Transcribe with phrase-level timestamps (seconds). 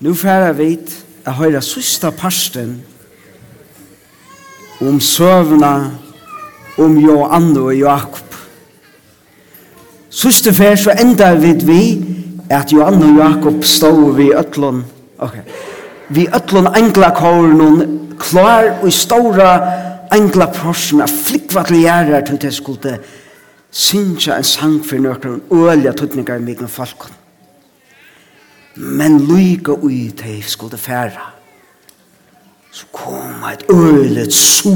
[0.00, 0.92] Nu færa vit
[1.26, 2.76] a høyra sista parsten
[4.80, 5.72] om søvna
[6.78, 8.36] om Johan og Jakob.
[10.10, 11.82] Sista fær så enda vit vi
[12.50, 14.84] at Johan og Jakob stod vi ötlun.
[15.18, 15.42] Okay.
[16.08, 19.50] Vi ötlun engla kåren klar og stora
[20.14, 23.00] engla porsen av flikva til gjerrar til det skulle
[23.70, 27.17] synsja en sang for nøkron og ølja tutningar i migna falkon
[28.78, 31.32] men lyga ui tei skulle færa.
[32.70, 34.74] Så kom et ølet su,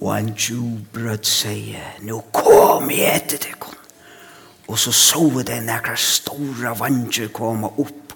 [0.00, 3.56] og en djubrød seie, nu kom jeg etter til.
[4.70, 8.14] Og så så det nekra stora vandjer koma opp,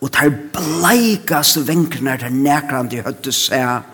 [0.00, 3.84] og tar bleikaste venkrene til nekra de høtte seg,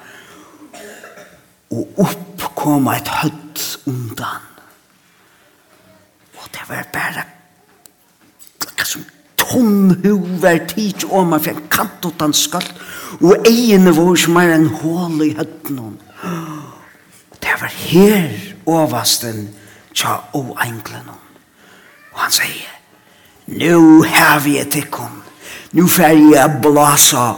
[1.71, 4.47] og opp kom et høtt undan.
[6.39, 7.27] Og det var bare,
[8.85, 9.05] som
[9.41, 12.75] tunn huver tid og man fikk kant utan skalt
[13.21, 15.81] og egene var som er en hål i høtten
[17.41, 18.29] det var her
[18.67, 19.49] oversten
[19.95, 21.17] tja og englene
[22.13, 22.77] og han sier
[23.51, 25.23] nu har vi et ikon
[25.73, 27.33] nu fer jeg blasa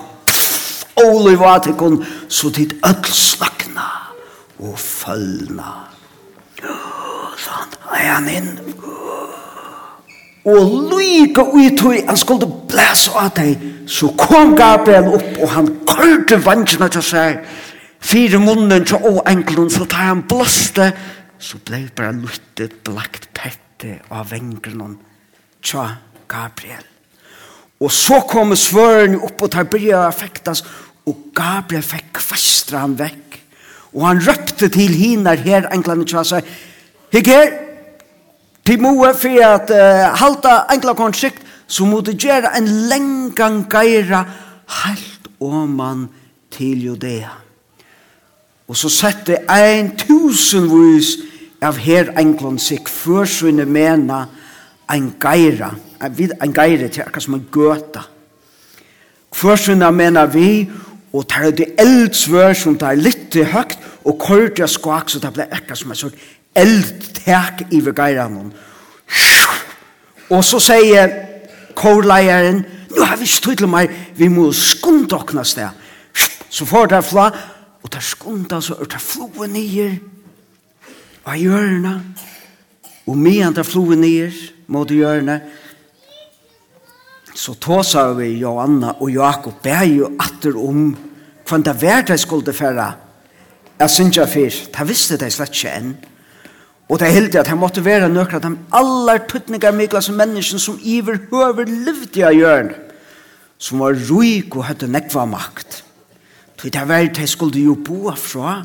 [1.02, 3.88] olivatikon så dit öll slakna
[4.58, 5.72] og følna
[7.42, 8.52] sånn er han inn.
[8.82, 9.11] og
[10.44, 15.68] Og lyka ut tog han skulle blæsa av deg, så kom Gabriel opp, og han
[15.86, 17.38] kørte vannsina til seg,
[18.02, 20.90] fire munnen til å enkelen, så tar han blåste,
[21.38, 24.96] så blei bare luttet, blakt pette av vengren,
[25.62, 25.94] til
[26.30, 26.82] Gabriel.
[27.82, 30.64] Og så kom svøren opp, og tar bryr og fektas,
[31.06, 33.38] og Gabriel fikk kvastra han vekk,
[33.94, 36.50] og han røpte til hinar her, enkelen til seg,
[37.12, 37.50] Hikker,
[38.62, 44.22] Til moe for at uh, halta enkla konsikt, så må du gjøre en lengang geira
[44.84, 46.06] helt åman
[46.50, 47.32] til Judea.
[48.68, 51.16] Og så sette ein tusenvis
[51.62, 54.22] av her enkla konsikt før sånne mena
[54.92, 58.04] ein geira, ein geira til akkur som en gøta.
[59.32, 60.68] Før sånne mena vi,
[61.12, 65.78] og tar det eldsvør som tar litt høgt, og kortet skak, så det ble akkur
[65.78, 66.14] som en sånn
[66.54, 68.52] eldtek i vegeiran
[70.30, 71.10] Og så sier
[71.76, 72.64] kårleieren,
[72.96, 75.68] nu har vi stått til meg, vi må skunda okna sted.
[76.52, 77.26] Så får det fla,
[77.82, 79.96] og det skunda, så er det floe nyer,
[81.24, 81.92] av hjørna,
[83.06, 84.32] og medan det floe nyer,
[84.72, 85.40] mot hjørna,
[87.34, 90.92] så tåsa vi Johanna og Jakob, ber jo atter om,
[91.48, 92.92] hva det var det skulle færa,
[93.80, 95.94] jeg synes jeg fyr, det visste det slett ikke enn,
[96.92, 100.18] Og det er heldig at han måtte være nøkker at de aller tøtninger mykla som
[100.20, 102.68] mennesken som iver høver livde av hjørn,
[103.56, 105.78] som var ruik og hadde nekva makt.
[106.60, 108.60] Så det var det skulle jo bo fra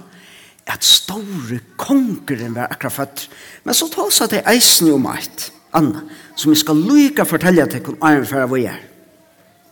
[0.68, 3.24] at store kongeren var akkurat født.
[3.64, 6.04] Men så tar seg det eisen jo makt, Anna,
[6.36, 8.84] som jeg skal lyka fortelle til kun er for hva jeg er.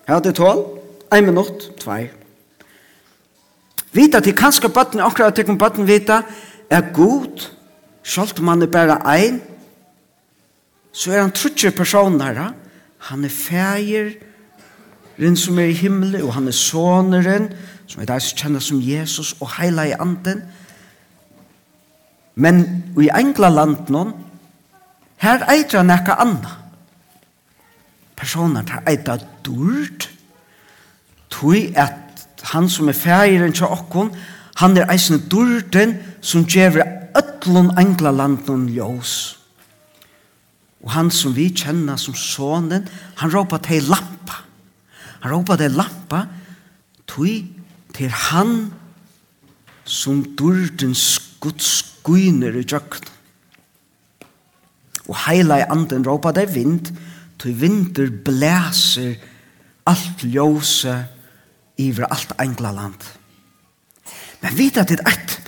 [0.07, 0.63] Her er det tål,
[1.13, 2.07] en minutt, tvei.
[3.93, 6.23] Vita til kanskje bøtten, akkurat til kun bøtten vita,
[6.71, 7.51] er god,
[8.05, 9.41] Sjalt man er bare ein,
[10.93, 12.53] så er han trutje personer.
[13.09, 14.11] Han er feir,
[15.17, 17.49] den som er i himmelen, og han er soneren,
[17.87, 20.43] som er der som kjenner som Jesus, og heila i anden.
[22.35, 22.61] Men
[23.01, 24.03] i engla land nå,
[25.23, 26.51] her eitra nekka anna.
[28.15, 30.09] Personer tar eitra durt,
[31.29, 34.13] tog at han som er feiren til okkon,
[34.55, 39.35] han er eisne durten som gjever ötlun angla landen ljós.
[40.85, 42.85] Og han som vi kjenner som sonen,
[43.17, 44.43] han råpa til lampa.
[45.23, 46.25] Han råpa til lampa,
[47.09, 47.39] tui
[47.95, 48.73] til han
[49.85, 53.09] som durdens guds skuiner i djøkken.
[55.09, 56.93] Og heila i anden råpa til vind,
[57.39, 59.15] tui vinter blæser
[59.85, 60.95] alt ljóse
[61.77, 63.01] iver alt angla land.
[64.41, 65.39] Men vita til eit,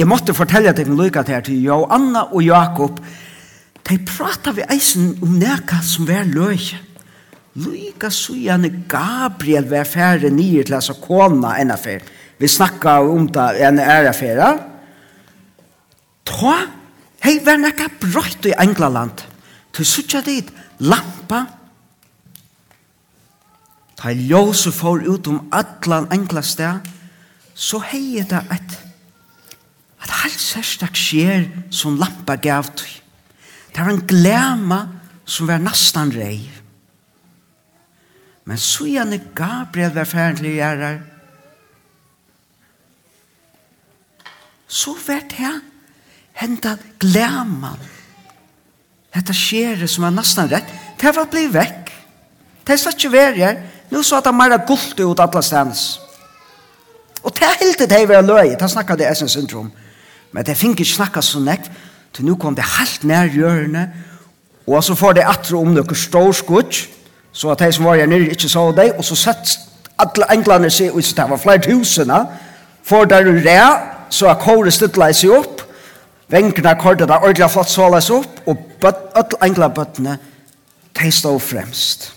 [0.00, 3.02] Jeg måtte fortelle til lykka til til Jo, Anna og Jakob.
[3.84, 6.56] De pratet vi eisen om neka som var løy.
[7.60, 12.00] Lykka sujane Gabriel var færre nye til altså kona enn affær.
[12.40, 14.42] Vi snakka om det enn er affær.
[16.24, 16.56] Ta,
[17.20, 19.26] hei, var neka brøyt i England.
[19.76, 20.48] Til sutja dit,
[20.80, 21.44] lampa.
[24.00, 26.40] Ta ljøse for ut om atlan engla.
[27.54, 28.84] Så hei det et
[30.00, 33.00] at alt særstak skjer som lampa gav tøy.
[33.70, 34.80] Det var en glema
[35.24, 36.50] som var nastan rei.
[38.44, 41.00] Men så gjerne Gabriel var ferdig til gjerrar.
[44.70, 45.52] Så var det
[46.40, 47.74] henta glema.
[49.14, 50.66] Dette skjer som var nastan rett.
[50.98, 51.92] Det var blei vekk.
[52.66, 53.62] Det var ikke veri her.
[53.90, 55.84] Nå så at det mer gult ut atlas hans.
[57.22, 58.56] Og det hilde det var løy.
[58.56, 59.30] Det snakket det jeg syndrom.
[59.30, 59.89] syndrom
[60.32, 61.66] Men det finner ikke snakka så nekk,
[62.14, 63.88] til nå kom det helt nær hjørne,
[64.66, 66.84] og så får det atre om noe stor skutt,
[67.32, 69.56] så at de som var her nere ikke så det, og så sett
[69.98, 72.20] alle englene seg ut, så det var flere tusene,
[72.82, 73.58] for der er det,
[74.10, 75.62] så har kåret stedla seg opp,
[76.30, 80.16] vengrene kortet der ordentlig har flott såles opp, og alle englene bøttene,
[81.00, 82.10] de stod fremst.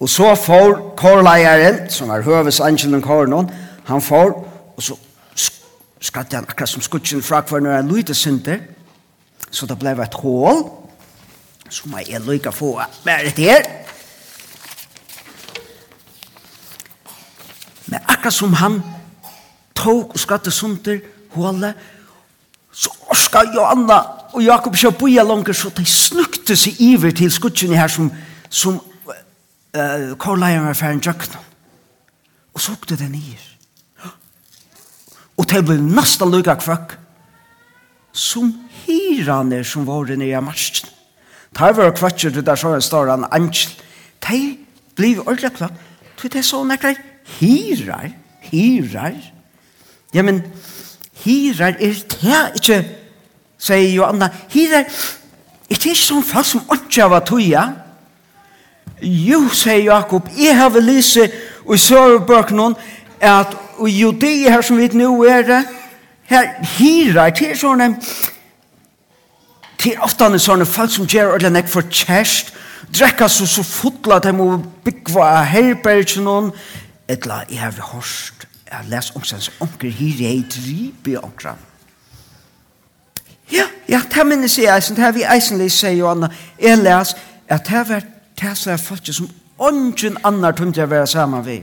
[0.00, 3.50] Og så får kårleieren, som er høves angelen kåren,
[3.84, 4.36] han får,
[4.76, 4.94] og så
[6.00, 8.58] skatte han akkurat som skutsen fra hver når han lydde synder,
[9.50, 10.62] så det ble et hål,
[11.70, 12.74] som jeg er lykke få
[13.04, 13.64] bare her.
[17.88, 18.82] Men akkurat som han
[19.74, 21.00] tok og skatte synder,
[21.32, 21.74] hålet,
[22.72, 23.98] så orska Johanna
[24.32, 28.10] og Jakob ikke boja langer, så de snukte seg iver til skutsen her som,
[28.48, 31.38] som uh, korleier var ferdig jøkken.
[32.54, 33.47] Og så åkte det nyer
[35.38, 36.96] og det blir nasta lukka kvökk
[38.12, 38.50] som
[38.84, 40.88] hirane som var nere i marsjen.
[41.54, 43.70] Det var kvøkker til der så en stor an angel.
[44.28, 44.58] de
[44.96, 45.72] blir ordentlig klart.
[46.22, 46.94] Det er så nekra
[47.38, 49.14] hirar, hirar.
[50.14, 50.42] Ja, men
[51.24, 52.84] hirar er det ikke,
[53.58, 54.88] sier Johanna, hirar er
[55.68, 57.68] det ikke sånn fast som ikke av tøya.
[59.02, 61.28] Jo, sier Jakob, jeg har vel lyse
[61.68, 62.74] og i sørebøk noen,
[63.20, 65.62] at og judi her som vi nå er det,
[66.28, 66.48] her
[66.78, 67.94] hirar til sånne
[69.78, 72.52] til ofta er sånne folk som gjør ordentlig nek for kjærst
[72.94, 74.48] drekka så så fotla at de må
[74.84, 76.50] byggva herberg noen
[77.08, 81.64] etla jeg har hørt jeg les omsens onker hir jeg dribe onkran
[83.52, 86.28] ja, ja, det minnes jeg eisen det har vi eisen eisenlig sier jo anna,
[86.60, 87.14] jeg les
[87.48, 91.46] at det har vært det som er folk som ongen annar tungt jeg være saman
[91.46, 91.62] vi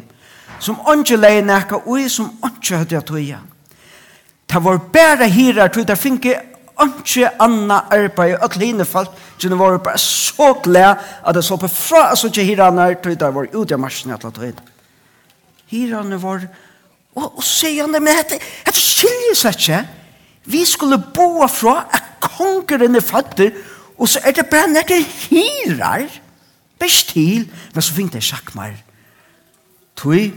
[0.60, 3.40] som ikke leie nekka ui, som ikke høyde at uia.
[4.46, 6.36] Det var bare hirar, tog det finke
[6.84, 11.44] ikke anna arbeid, og alle hine folk, som det var bare så glede at det
[11.46, 14.64] så på fra, så ikke hirarna, tog det var ut av marsjen, at det var
[15.66, 16.44] Hirarna var,
[17.16, 18.38] og, og sier han det, men dette,
[18.68, 19.80] dette skiljer seg ikke.
[20.46, 23.56] Vi skulle bo fra at kongeren er fatter,
[23.98, 26.06] og så er det bare nekker hirar,
[26.80, 28.76] bestil, men så finner det sjakk sjakkmar.
[29.96, 30.34] Tui,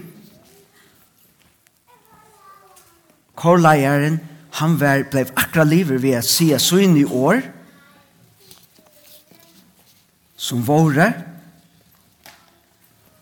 [3.38, 4.18] korleieren,
[4.58, 7.42] han var, ble akra livet ved at så inn i år,
[10.38, 11.12] som våre,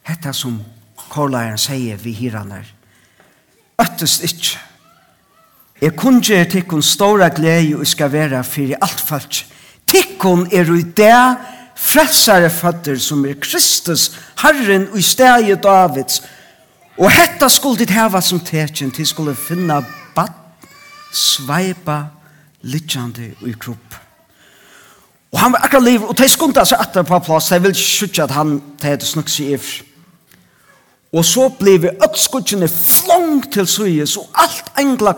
[0.07, 0.61] hetta som
[1.11, 2.65] korleieren sier vi hiraner,
[3.83, 4.63] øttest ikke.
[5.83, 9.43] Jeg kunnje er tikkun stora glede og skal være fyrir alt falsk.
[9.87, 11.19] Tikkun er i det
[11.77, 14.09] frelsare fatter som er Kristus,
[14.41, 16.23] Herren og i stedet Davids.
[16.97, 19.83] Og hetta skulle ditt heva som tekjen til skulle finna
[21.17, 22.03] sveipa
[22.67, 23.97] litjande i kropp.
[25.33, 28.25] Og han var akkurat liv, og de skundte seg etter på plass, de vil skjutja
[28.25, 29.59] at han tehet snakk seg i.
[31.17, 35.15] Og så ble vi ødskutjene flong til suyes, og alt engla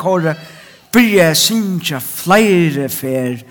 [0.93, 3.43] blir jeg sinja flere fer.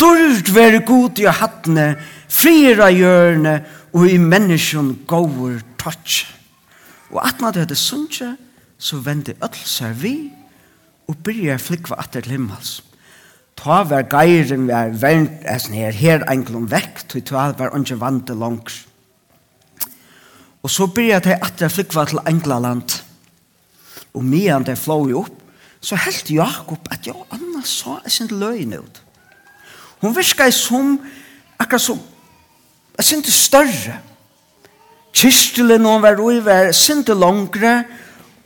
[0.00, 1.96] Dord være god i hattene,
[2.28, 6.26] fire hjørne, og i menneskjon gåur touch.
[7.10, 8.34] Og atna det hadde sunja,
[8.78, 10.14] så vende øtl seg vi,
[11.08, 12.80] og byrja flikva atter til himmels.
[13.58, 18.34] Ta var geiren var vernt eisen her, her englom vekk, tog ta var ikke vante
[18.34, 18.86] langs.
[20.62, 23.02] Og så byrja at atter flikva til Englaland.
[24.14, 25.38] Og medan de flå opp,
[25.82, 29.02] så helt Jakob at jo Anna sa sin løgn ut.
[30.02, 30.98] Hun virka som,
[31.58, 31.98] akkurat som,
[32.98, 33.98] jeg synte større.
[35.14, 37.84] Kyrstelen hun var ui var synte langre,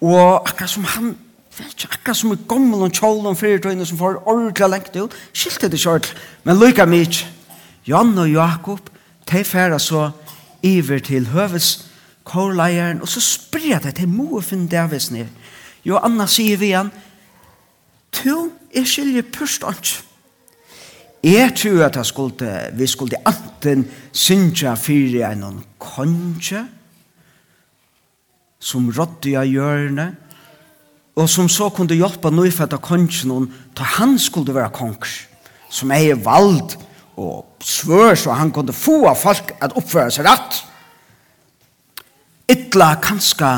[0.01, 1.15] og akkurat som han
[1.59, 5.17] vet ikke, akkurat som i gommel og kjål og fyrirtøyne som får ordentlig lengt ut,
[5.33, 6.13] skilte det kjørt.
[6.45, 7.33] Men lykka mykje,
[7.87, 8.91] Jan og Jakob,
[9.31, 10.11] de færa så
[10.63, 11.87] iver til høves
[12.27, 15.31] kårleieren, og så sprer det til moe finn Davids ned.
[15.87, 16.91] Jo, Anna sier vi igjen,
[18.13, 20.01] to er skilje pørst ans.
[21.27, 26.67] Jeg tror at jeg skulle, vi skulle anten synge fyrir en kongje,
[28.59, 30.26] som rådde av hjørnet,
[31.17, 35.13] og som så kunde hjelpe nøyfødda kongen hon, til han skulle være konger,
[35.73, 36.77] som er vald
[37.17, 40.59] og svør så han kunde få av folk at oppføre seg rett.
[42.53, 43.55] Ytla kanska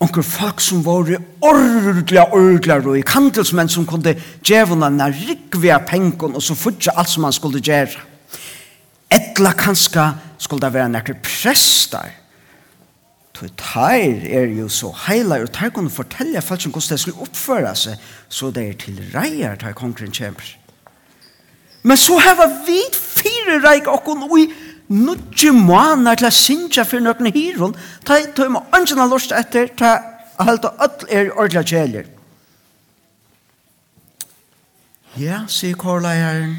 [0.00, 1.04] onker folk som var
[1.44, 7.12] ordelig, ordelig og i kandelsmenn som kunde djevna na rikvia pengon og så fudja alt
[7.12, 8.08] som han skulle gjøre.
[9.12, 10.06] Etla kanska
[10.38, 12.16] skulle det være nekker prester
[13.40, 17.22] For teir er jo så heila, og teir kunne fortelle folk som hvordan det skulle
[17.24, 20.50] oppføre seg, så det er til reier teir kongren kjemper.
[21.82, 24.44] Men så har vi fire reik okkon og i
[24.92, 27.72] nudje måneder til å synge for noen hiron,
[28.04, 29.94] ta i tøyma ønsken lort etter, ta
[30.36, 32.12] alt og alt er ordentlig kjeler.
[35.16, 36.58] Ja, sier kårleieren,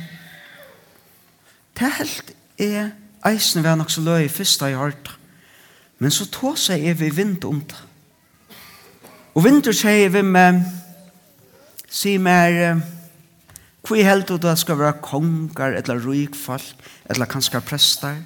[1.78, 2.94] det helt er
[3.30, 5.21] eisen vi har nok så løy fyrsta i harta.
[6.02, 7.82] Men så tog seg jeg ved vind om det.
[9.38, 10.64] Og vinter sier vi med,
[11.88, 12.58] sier meg,
[13.86, 18.18] hvor i heldet det skal være konger, eller rikfolk, eller kanskje prester.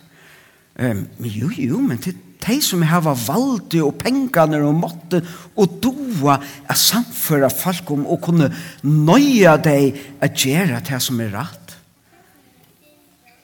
[0.79, 2.15] Um, jo, jo, men til
[2.45, 5.21] de som har valgt og pengene og måtte
[5.55, 6.35] og doa
[6.67, 8.49] er samføra folk om og kunne
[8.83, 11.77] nøye deg at gjøre det som er rett.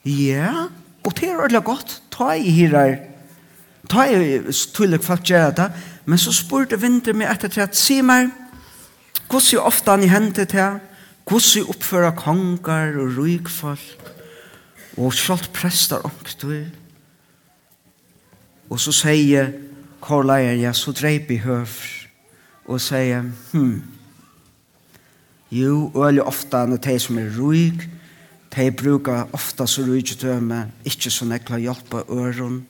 [0.08, 0.68] Ja,
[1.06, 1.96] og det er veldig godt.
[2.14, 3.11] Ta i hirar
[3.90, 5.70] ta jeg tullig folk gjør det,
[6.06, 8.30] men så spurte vinter meg etter til at si meg,
[9.32, 10.80] hvordan ofte han i hendet til,
[11.30, 14.12] hvordan oppfører konger og rykfolk,
[14.98, 16.70] og selv prester omkring.
[18.70, 19.52] Og så sier
[20.02, 21.70] Korleier, ja, så dreip i høv,
[22.66, 23.82] og sier, hm,
[25.52, 27.88] jo, øyelig ofte han er de som er ryk,
[28.56, 32.66] de brukar ofta så rujtjøtøme, ikke så nekla hjelpa øron,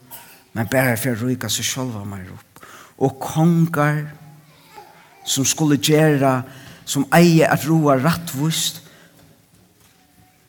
[0.53, 2.65] men bare for å ryka seg sjølva meg opp.
[3.01, 4.03] Og kongar
[5.27, 6.41] som skulle gjøre,
[6.86, 8.81] som eier at roa rattvust,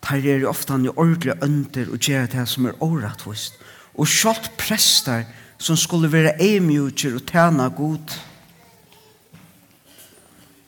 [0.02, 3.60] tar er ofta i ordentlig ønder og gjøre det som er årattvust.
[3.94, 5.28] Og sjalt prester
[5.62, 8.16] som skulle være eimjutjer og tjene god,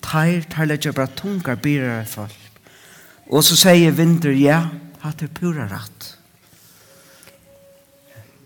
[0.04, 2.40] tar tar legger bare tungar byrere folk.
[3.26, 4.68] Og så sier vinter, ja,
[5.02, 6.13] at det er pura ratt.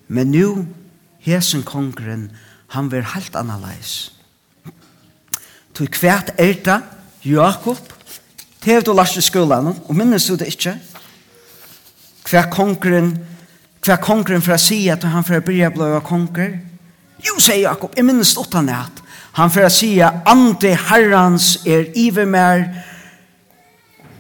[0.09, 0.67] Men nu,
[1.25, 2.31] hesen kongren,
[2.75, 4.12] han ver helt annerleis.
[5.77, 6.81] Tog kvært erta,
[7.25, 7.81] Jakob,
[8.65, 10.75] tev du lars i skolan, og minnes du det ikke?
[12.29, 13.15] Hva kongren,
[13.85, 16.59] hva kongren for å si at han for å bli blå konger?
[17.25, 19.05] Jo, sier Jakob, jeg minnes åttan det at
[19.38, 22.65] han for å si at andre herrans er ivermer,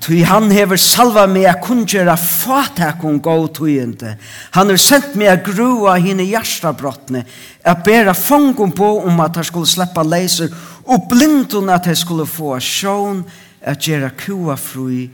[0.00, 4.14] Tui han hever salva meg a kunjera fatakon gau tujende.
[4.54, 7.24] Han har sendt meg a grua hine hjertabrottne,
[7.64, 10.54] a bera fangum på om at han skulle sleppa leiser,
[10.86, 13.24] og blindun at han skulle få a sjån,
[13.66, 15.08] a gjera kua frui,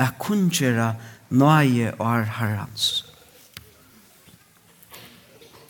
[0.00, 0.94] a kungjera
[1.36, 2.88] nøye ar herrans.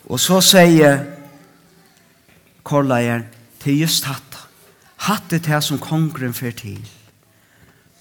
[0.07, 1.03] Og så sier
[2.63, 3.27] korleier
[3.61, 4.39] til just hatt.
[5.07, 6.81] Hatt er det som kongren fyrir til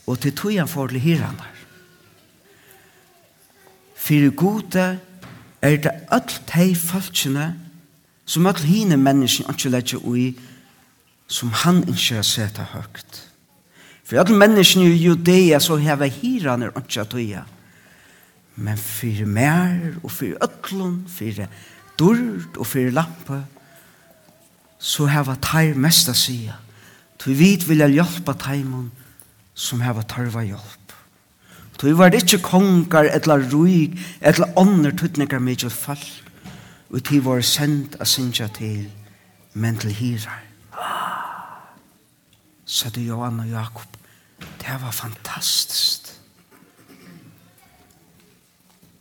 [0.07, 1.57] og til tog han for til hiranar.
[4.01, 4.99] For gode
[5.63, 7.55] er det alt de falskene
[8.25, 10.35] som öll hine menneskene ikke legger ui
[11.31, 13.27] som han ikke har sett seta høgt.
[14.05, 17.45] For alle menneskene i Judea så heva hiranar ikke tøya.
[18.57, 21.47] Men for mer og for öllun, for
[21.99, 23.45] dyrd og for lampe
[24.81, 26.57] så har vi tar mest å a sia.
[27.21, 28.91] Tu vit vilja hjelpa teimun
[29.61, 30.95] som hava tarva hjelp.
[31.81, 32.59] Tu var det ikke
[33.15, 36.05] etla eller ruig, etla ånder tøtninger mykje fall,
[36.91, 38.91] og ti var sendt a sinja til,
[39.55, 40.43] men til hirar.
[42.65, 43.97] Så det Johan og Jakob,
[44.61, 46.13] det var fantastisk.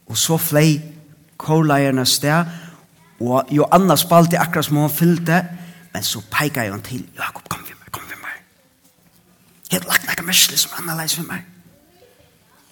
[0.07, 0.81] Og så flei
[1.37, 2.45] kåleierne sted,
[3.19, 5.43] og Johanna spalte akkurat som hun fyllte,
[5.93, 7.28] men så peikade hun til, ja,
[10.19, 11.45] det mest som annerledes for meg.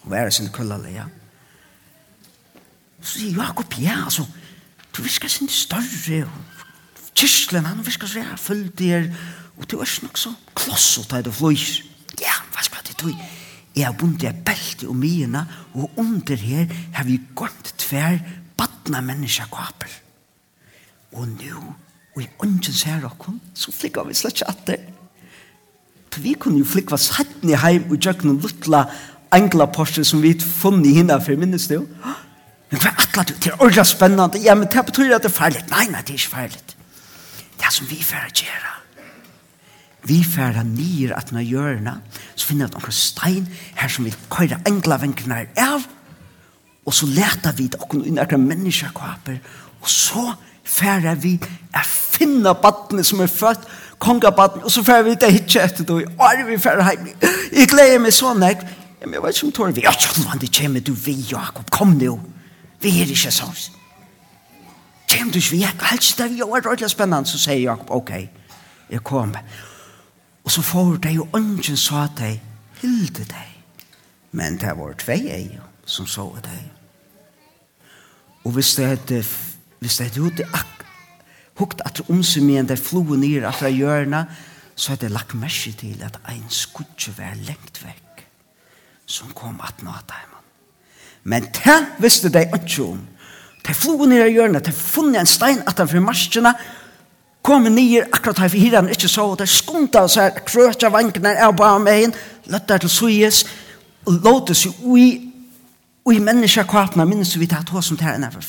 [0.04, 1.08] Og være sin krøllale, ja.
[3.02, 4.26] Så sier Jakob, ja, altså,
[4.96, 9.08] du visker sin større, og kyrslen, han visker så jeg følte her,
[9.58, 11.82] og du er nok så kloss og tar det fløys.
[12.20, 13.16] Ja, hva skal det tog?
[13.78, 18.20] Jeg har bundet jeg belte og mine, og under her har vi gått tver
[18.58, 19.94] badna menneska kvaper.
[21.14, 21.74] Og nu,
[22.16, 24.97] og i ånden ser dere, så flikker vi slett ikke at det
[26.18, 28.88] for vi kunne jo flikva sattni heim og jøkken noen luttla
[29.36, 31.84] engla porsche som vi funnet hinna for minnes det jo.
[32.72, 33.36] Men hva er atla du?
[33.36, 34.42] Det er ordentlig spennende.
[34.44, 35.62] Ja, men det betyr at det er farlig.
[35.70, 36.64] Nei, nei, det er ikke farlig.
[37.58, 38.74] Det er som vi færa gjerra.
[40.08, 41.98] Vi færa nir at na hjørna,
[42.36, 43.48] så finner vi noen stein
[43.78, 45.86] her som vi køyra engla vengrene av,
[46.88, 49.42] og så leta vi det okkur inn akkur menneskakvaper,
[49.84, 50.30] og så
[50.64, 51.36] færa vi
[51.76, 53.68] er finna badne som er født,
[54.00, 57.08] kongabatten, og så får vi det hitje etter det, og er vi ferdig heim.
[57.54, 58.60] Jeg gleder meg sånn, jeg,
[59.02, 61.96] men jeg vet ikke om tårer vi, ja, tjolvan, det kommer du vi, Jakob, kom
[61.98, 62.20] nu,
[62.84, 63.58] vi er ikke sånn.
[65.08, 68.14] Kjem du ikke vi, jeg helst det, vi er ordentlig spennende, så sier Jakob, ok,
[68.92, 69.42] jeg kommer.
[70.44, 72.38] Og så får de jo ånden sa de,
[72.82, 73.54] hilde deg,
[74.38, 76.66] men det var tvei eier som så deg.
[78.46, 79.24] Og hvis det er,
[79.80, 80.77] hvis det er ute akkurat,
[81.58, 84.26] hukt at omsumien der flo nir at fra hjørna,
[84.76, 88.26] så hadde jeg lagt merke til at ein skutje var lengt vekk,
[89.06, 90.46] som kom at nå at heimann.
[91.24, 93.00] Men det visste de ikke om.
[93.68, 96.54] De flo nir av hjørna, de funnet en stein at han fra marskjena,
[97.48, 101.34] kom nir akkurat her for hiran ikke så, og de skunta seg her, krøtja vankene
[101.42, 102.16] av bare med inn,
[102.52, 103.46] løtta til suyes,
[104.06, 105.08] og låte seg ui,
[106.08, 108.46] ui menneska kvapna, minnes vi tatt hos som tæren er for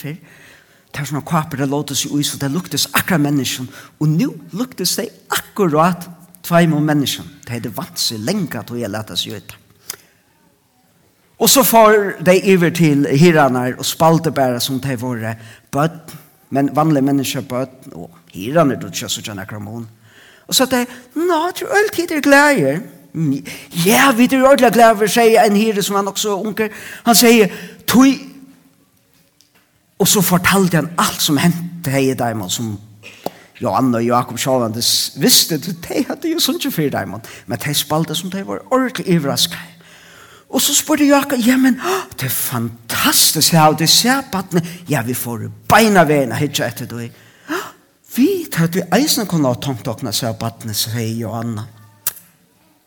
[0.88, 3.68] Det var sånne kvapere det seg ui, så det luktes akkurat mennesken.
[4.00, 6.08] Og nå luktes det akkurat
[6.42, 7.26] tvei mot mennesken.
[7.44, 9.56] Det hadde vant seg lenge til jeg lette seg ut.
[11.38, 15.36] Og så får de iver til hiranar og spalte spaltebæra som de var
[15.70, 16.14] bøtt,
[16.50, 19.86] men vanlige mennesker bøtt, og hiranar du ikke så gjerne kramon.
[20.48, 22.80] Og så de, nå, tror jeg alltid er glæger.
[23.86, 26.68] Ja, vi er ordentlig glæger, sier en hire som han også unker.
[27.04, 27.52] Han sier,
[27.86, 28.06] tog
[29.98, 32.76] Og så fortalte han alt som hendte hei Daimon, som
[33.58, 34.76] Johan og Jakob Sjåland
[35.18, 39.08] visste, de hadde jo sånn ikke fyrt Daimon, men de spalte som de var ordentlig
[39.16, 39.74] ivrasket.
[40.48, 41.76] Og så spurte Jakob, ja, men
[42.16, 47.02] det er fantastisk ja, det ser battene, ja, vi får beina vene, hitje etter du.
[48.14, 51.66] Vi tar til eisen kunne ha tomt åkne, ser battene, sier Johanna.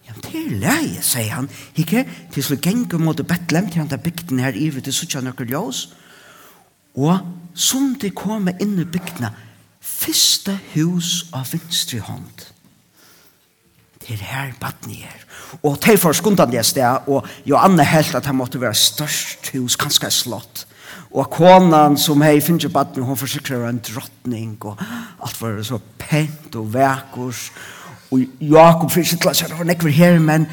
[0.07, 1.51] Ja, det er leie, sier han.
[1.79, 5.05] Ikke, til så genge mot Betlehem, til han der bygden her, i vet du, så
[5.07, 5.89] tja nøkker ljøs.
[5.91, 6.00] Ja
[6.95, 7.19] og
[7.53, 9.31] som de kom inn i bygdene,
[9.81, 12.47] første hus av vinstre hånd.
[14.01, 15.25] Det er her badni er.
[15.63, 19.75] Og til for skundene det sted, og Johanne helt at han måtte være størst hus,
[19.75, 20.65] kanskje slott.
[21.11, 24.79] Og konan som hei finner badni, hun forsikrer en drottning, og
[25.21, 27.49] alt var så pent og vekkurs.
[28.11, 30.47] Og Jakob fyrir sitt lasar, og var nekver her, men,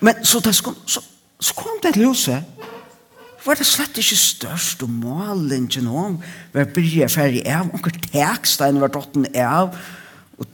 [0.00, 1.00] men så, det, så, så,
[1.40, 2.44] så kom det til huset,
[3.44, 6.16] var det slett ikke størst og malen til noen?
[6.54, 7.68] Var bryr ferdig av.
[7.76, 9.74] Og tekstein var dotten av.
[10.38, 10.46] Og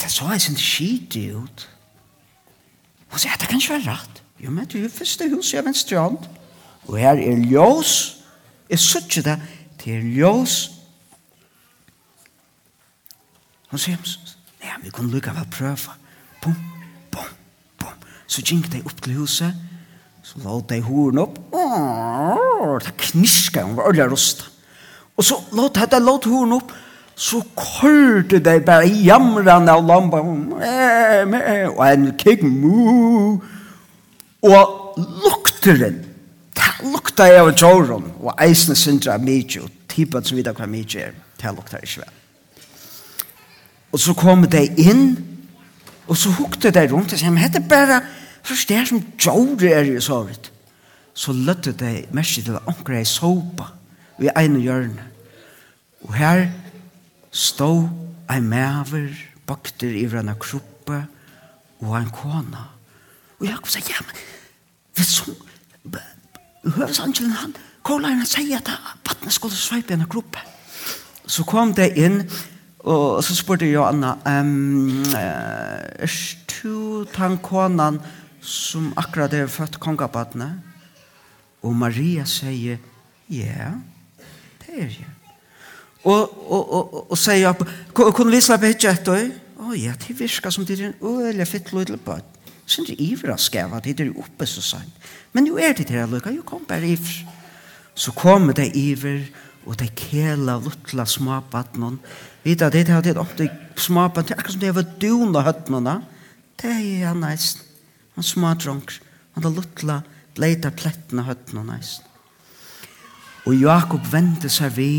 [0.00, 1.66] det så jeg sin skit ut.
[3.12, 5.98] Og sier det kan ikke være rett jo men du er første hus jeg venstre
[5.98, 6.18] hånd.
[6.86, 7.92] Og her er ljøs
[8.70, 9.36] jeg sier ikke det.
[9.82, 10.56] Det er ljøs
[13.70, 14.00] og sier
[14.62, 15.94] nei vi kunne lukka vel prøve.
[16.42, 16.56] Bom
[17.12, 17.32] bom
[17.80, 19.65] bom så gikk de opp til huset.
[20.26, 21.36] Så la de horen opp.
[22.82, 24.48] Det kniska, hun var ordentlig rosta.
[25.16, 26.72] Og så la de låt horen opp.
[27.16, 30.18] Så kørte de bare jamrande av lamba.
[31.70, 33.38] Og en kik, mu.
[34.42, 36.02] Og lukteren.
[36.56, 38.10] Det lukta jeg av tjåren.
[38.20, 39.62] Og eisne syndra av mykje.
[39.62, 41.16] Og typen som vidar hva mykje er.
[41.38, 42.12] Det lukta ikke vel.
[43.94, 45.08] Og så kom de inn.
[46.10, 47.14] Og så hukte de rundt.
[47.14, 48.02] Og så, men hette bare...
[48.46, 50.52] Først det som gjorde er i såret,
[51.14, 53.72] så løtte det mest til omkring i sopa
[54.22, 55.02] i ene hjørne.
[56.06, 56.46] Og her
[57.32, 57.88] stod
[58.30, 59.10] ei maver,
[59.46, 61.02] bakter i hverandre kroppe,
[61.80, 62.68] og en kona.
[63.40, 64.20] Og Jakob sa, ja, men,
[64.96, 65.34] vet som,
[66.64, 68.70] høvesangelen han, kolaren han sier at
[69.06, 70.42] vattnet skulle sveipe i henne kroppe.
[71.26, 72.22] Så kom det inn,
[72.86, 76.06] og så spurte Johanna, um, er
[76.62, 77.98] du tann konan,
[78.46, 80.50] som akkurat er født kongabatne.
[81.66, 82.78] Og Maria sier,
[83.28, 83.72] ja,
[84.62, 85.12] det er jeg.
[86.06, 89.32] Og, og, og, og, og sier, kunne vi slappe hitt etter?
[89.56, 92.28] Å ja, det virker som det er en øyelig fitt løydelig bøtt.
[92.66, 94.94] er det ivra skava, det er oppe så sant.
[95.32, 97.26] Men jo er det til det lukka, jo kom bare ivr.
[97.94, 99.26] Så kommer det iver,
[99.66, 101.98] og det kjela luttla smabatnen.
[102.44, 106.00] Vita, det er det ofte smabatnen, akkurat som det var duna høttnene.
[106.60, 107.65] Det er ja neist.
[108.16, 109.00] Han smadronker.
[109.36, 110.00] Han har luttla
[110.36, 112.04] bleita plettene høttene og næsten.
[113.46, 114.90] Og Jakob vendte seg vi,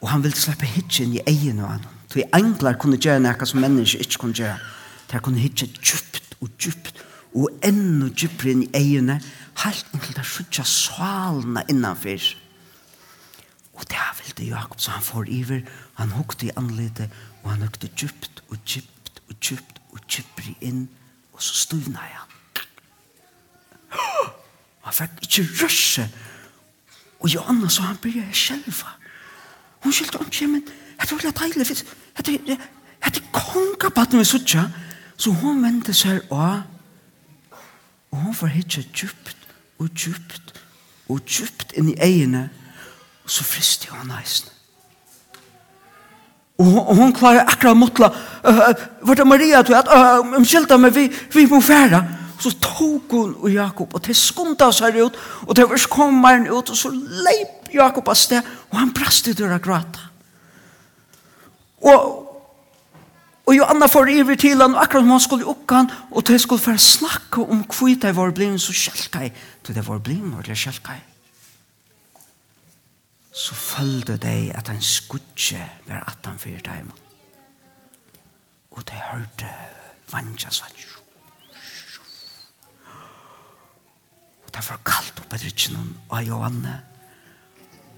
[0.00, 1.86] og han ville slippe hitjen i egen av han.
[2.08, 4.56] Så englar kunne gjøre noe som mennesker ikke kunne gjøre.
[5.10, 7.02] De kunne hitje djupt og djupt,
[7.36, 9.18] og enda djupere inn i egene,
[9.64, 12.30] helt inntil det skjøtja svalene innanfyr.
[13.76, 15.66] Og det er vel det Jakob, så han får iver,
[16.00, 17.10] han hukte i anledet,
[17.42, 20.86] og han hukte djupt og djupt og djupt og djupere inn
[21.38, 22.30] Og så stivna han.
[24.84, 26.08] Han fikk ikke røsse.
[27.20, 28.90] Og Johanna så han byrja sjelva.
[29.84, 31.68] Hun skyldte om ikke, men det var jeg deilig.
[31.68, 31.84] det
[32.18, 32.58] er det for jeg
[33.06, 34.64] er kongabatten vi suttja.
[35.16, 36.62] Så hun vendte seg og
[38.10, 39.36] og hun får hitje djupt
[39.78, 40.54] og djupt
[41.08, 42.48] og djupt inn i egene,
[43.24, 44.57] og så friste hun eisene.
[46.58, 48.08] Og hon, og hon klarer akkurat motla,
[48.42, 48.62] uh,
[49.06, 52.02] var det Maria til at, uh, omkjelda meg, vi, vi må færa.
[52.38, 56.46] Så tog hun og Jakob, og til skunda seg ut, og til vers kom han
[56.50, 60.06] ut, og så leip Jakob av sted, og han brast i døra gråta.
[61.86, 62.08] Og,
[63.46, 66.40] og Johanna får iver til han, og akkurat som han skulle oppe han, og til
[66.42, 69.30] skulle få snakke om kvita i vår blivin, så kjelkai,
[69.66, 70.98] til det var blivin, og det kjelkai
[73.38, 76.90] så følte de at han skudde var at han fyrir dem.
[78.70, 79.50] Og de hørte
[80.12, 80.72] vantja svann.
[84.46, 86.80] Og det var kaldt oppe drittjen av Johanne.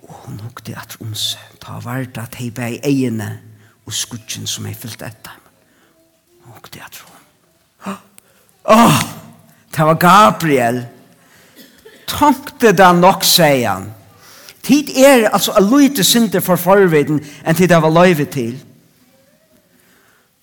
[0.03, 1.55] Og hun hukte at om seg.
[1.63, 3.31] Ta vart at hei bei egene
[3.87, 5.47] og skudden som hei fyllt etter dem.
[6.45, 7.97] Hun hukte at hun.
[8.77, 9.01] Åh!
[9.71, 10.83] Det var Gabriel.
[12.11, 13.89] Tankte det nok, sier han.
[14.63, 18.59] Tid er altså a lite synder for forveden enn tid av a løyve til.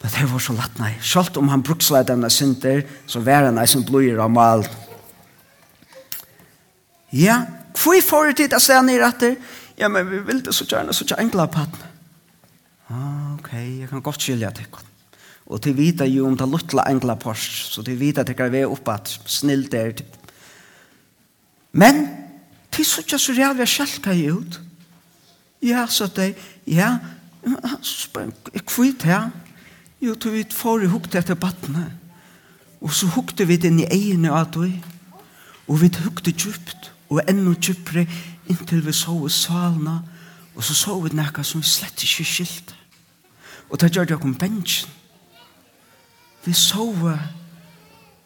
[0.01, 0.93] Men det var så lett, nei.
[1.01, 4.65] Sjalt om han bruksla denne synder, så var han ei som blodgjør av mal.
[7.13, 7.41] Ja,
[7.77, 9.38] hvor får du tid å se ned etter?
[9.77, 11.65] Ja, men vi vil det så gjerne, så gjerne enkla på.
[12.88, 14.84] Ah, ok, jeg kan godt skilja til henne.
[15.47, 18.65] Og til vita jo om det luttla enkla pors, så til vita til hva vi
[18.65, 19.93] er oppe at snill der.
[21.80, 22.01] Men,
[22.77, 24.59] til suttja så rævlig jeg sjelka i ut.
[25.65, 26.35] Ja, så det,
[26.67, 26.97] ja,
[28.53, 29.31] jeg kvitt her.
[30.01, 31.87] Jo, tog vi for i hukte etter battene.
[32.81, 34.75] Og så hukte vi den i egene av deg.
[35.67, 38.05] Og vi hukte djupt, og enda djupere,
[38.47, 39.97] inntil vi så i salene.
[40.55, 42.77] Og så så vi noe som vi slett ikke skilte.
[43.69, 44.89] Og det gjør det om bensjen.
[46.45, 46.85] Vi så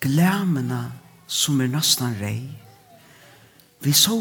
[0.02, 0.84] glemene
[1.28, 2.61] som er nesten reier
[3.82, 4.18] Vi så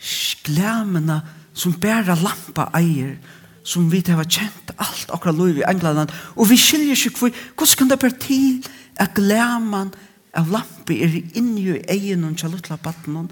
[0.00, 1.20] sklæmene
[1.54, 3.16] som bærer lampa eier,
[3.64, 7.76] som vi har kjent alt akkurat lov i England, og vi skiljer ikke hvor, hvordan
[7.78, 8.64] kan det bare til
[8.96, 9.92] at glæmen
[10.34, 13.28] av lampa er inni i egen og kjallutla batten,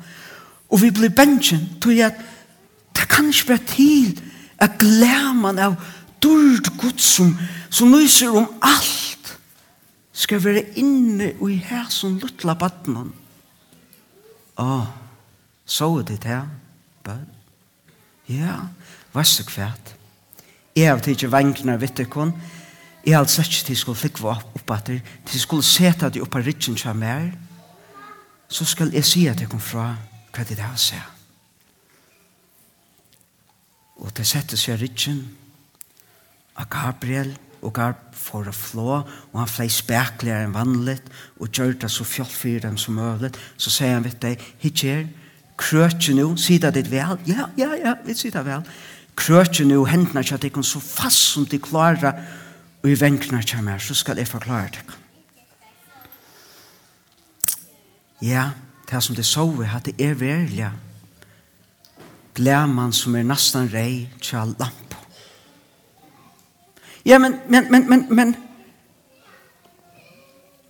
[0.69, 2.21] og vi blir bensjen, tror jeg at
[2.97, 4.21] det kan ikke bare til
[4.59, 5.79] at glæmen av
[6.23, 7.33] dyrd Gud som,
[7.71, 9.39] som lyser om alt,
[10.13, 13.13] skal være inne i her som luttla batten,
[14.59, 14.87] Åh,
[15.67, 16.47] så er det her,
[17.05, 17.27] bød.
[18.29, 18.57] Ja,
[19.13, 19.95] hva er så kvært.
[20.77, 22.33] Jeg har ikke tidsi vengnar vitt ikkon.
[23.07, 26.43] Jeg har sett ikke til skulle flikke opp opp etter, til skulle seta de oppa
[26.45, 27.31] rikken kja mer,
[28.49, 29.95] så skal jeg si at jeg kom fra
[30.35, 30.99] hva det er å se.
[33.99, 35.23] Og til sette seg rikken
[36.59, 41.75] av Gabriel, og gav for å flå, og han flei spekler enn vanligt, og gjør
[41.83, 45.07] det så fjoll for dem som mulig, så sier han, vet du, hitjer,
[45.59, 48.67] krøtje nå, sier det ditt vel, ja, ja, ja, vi sida vel,
[49.19, 52.23] krøtje nå, hendene ikke at jeg kan så fast som de klarer,
[52.79, 54.99] og i venkene ikke mer, så skal jeg forklare det.
[58.23, 58.51] Ja,
[58.91, 60.71] det som det så vi, at det er verlig,
[62.35, 64.88] glemmer som er nesten rei, til lamp,
[67.09, 68.37] Ja, men, men, men, men, men,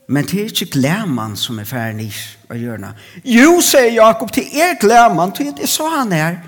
[0.08, 2.12] men det er ikke glæman som er ferdig
[2.46, 2.92] å gjøre
[3.26, 6.38] Jo, sier Jakob, det er glæman, det er så han er.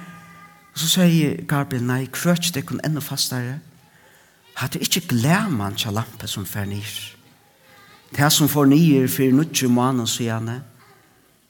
[0.70, 3.58] Og så sier Gabriel, nei, krøtj det kun enda fastare.
[4.62, 6.86] Hadde ikke glæman til lampe som ferdig
[8.10, 10.62] Det er som får nye for nødvendig måneder, sier han,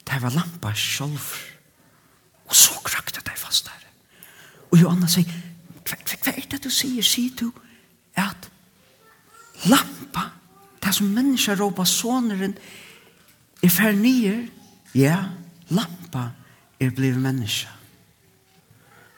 [0.08, 1.36] det var lampa selv.
[2.46, 3.92] Og så krakte det fastere.
[4.72, 5.28] Og Johanna sier,
[5.84, 7.50] hva er det du sier, sier du?
[7.50, 7.69] Hva
[11.00, 12.54] som mennesker råpa såneren
[13.64, 14.44] er fer nyer,
[14.96, 15.16] ja,
[15.72, 16.30] lampa
[16.80, 17.68] er bliv menneske.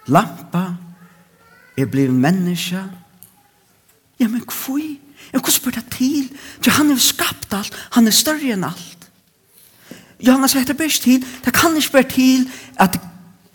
[0.06, 0.64] Lampa
[1.78, 2.82] er bliv menneske.
[4.20, 5.00] Ja, men kvui?
[5.32, 6.28] Ja, hva spør det til?
[6.66, 9.08] Ja, han er skapt alt, han er større enn alt.
[10.22, 12.46] Ja, han har sagt det best til, det kan ikke være til
[12.78, 12.98] at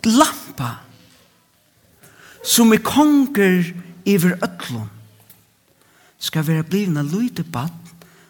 [0.04, 0.74] lampa
[2.44, 3.72] som er konger
[4.08, 4.88] iver ötlun
[6.18, 7.87] skal være blivna lyde bad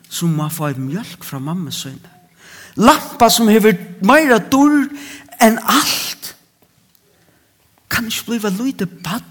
[0.09, 2.14] som må få et mjölk fra mamma sønne.
[2.79, 3.75] Lampa som hever
[4.07, 4.87] meira dår
[5.42, 6.35] enn alt.
[7.90, 9.27] Kan ikke bli lite bad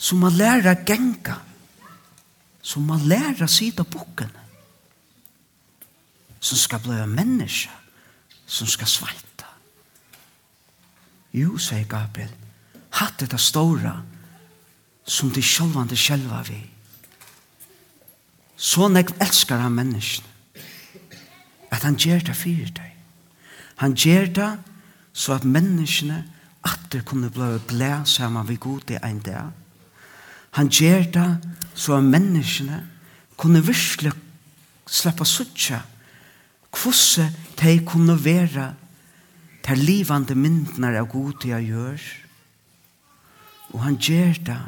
[0.00, 1.36] som må lærer genga
[2.62, 4.30] som må lærer sida boken
[6.40, 7.72] som skal bli menneske
[8.46, 9.48] som skal svalta
[11.36, 12.32] Jo, sier Gabriel
[12.98, 14.00] hatt det stora
[15.06, 16.58] som de sjølvande sjølva vi
[18.60, 20.28] Så nekv elskar han menneskene.
[21.70, 22.90] At han gjør det fyrir deg.
[23.80, 24.50] Han gjør det
[25.16, 26.18] så at menneskene
[26.66, 29.54] atter kunne bli blæ sammen vi god i ein dag.
[30.58, 32.82] Han gjør det så at menneskene
[33.36, 34.12] kunne virkelig
[34.86, 35.80] slippe suttje
[36.70, 38.74] hvordan de kunne være
[39.64, 42.06] til livande myndene av god i jeg gjør.
[43.72, 44.60] Og han gjør det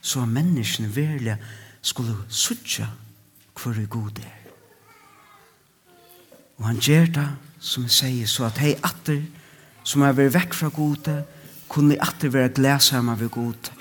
[0.00, 1.36] så at menneskene virkelig
[1.82, 2.88] skulle suttje
[3.56, 4.36] hvor er god er.
[6.58, 7.28] Og han gjør det,
[7.60, 9.22] som jeg sier, så at hei atter,
[9.84, 11.16] som er vært vekk fra gode,
[11.68, 13.74] kunne atter være glæsamme ved gode.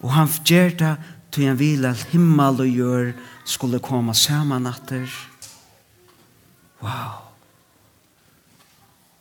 [0.00, 0.94] Og han gjør det,
[1.32, 3.12] til han vil at himmel og gjør
[3.44, 5.10] skulle komme sammen atter.
[6.82, 7.24] Wow!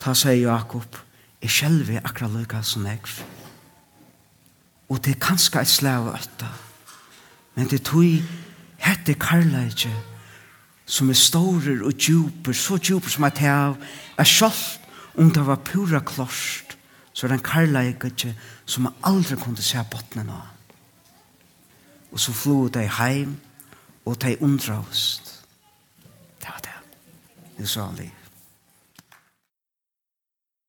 [0.04, 1.00] Ta seg Jakob,
[1.42, 3.00] er akkurat akra lykka som jeg.
[4.90, 6.50] Og det er kanskje et slag av øtta,
[7.56, 8.22] men det tog
[8.84, 9.94] Hette karlægje
[10.86, 13.78] som er stårer og djuper, så djuper som at hev,
[14.18, 14.80] er sjalt
[15.18, 16.78] om det var pura klost,
[17.14, 20.50] så er det en karlægje som man aldri kunne se botnen av.
[22.12, 23.38] Og så flo de heim,
[24.06, 25.22] og de undra oss.
[26.40, 26.78] Det var det.
[27.58, 28.23] Det sa han liv.